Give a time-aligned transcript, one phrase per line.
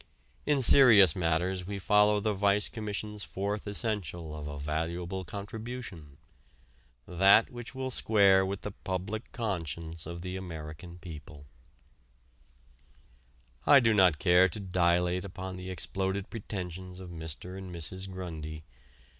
[0.47, 6.17] In serious matters we follow the Vice Commission's fourth essential of a valuable contribution
[7.07, 11.45] that which will square with the public conscience of the American people.
[13.67, 17.55] I do not care to dilate upon the exploded pretensions of Mr.
[17.55, 18.09] and Mrs.
[18.11, 18.63] Grundy.